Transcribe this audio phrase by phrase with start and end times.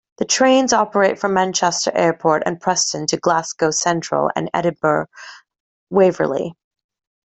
[0.17, 5.05] The trains operate from Manchester Airport and Preston to Glasgow Central and Edinburgh
[5.91, 6.55] Waverley.